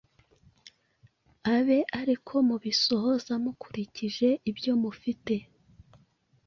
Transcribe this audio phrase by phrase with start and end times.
[1.55, 5.35] abe ariko mubisohoza mukurikije ibyo mufite;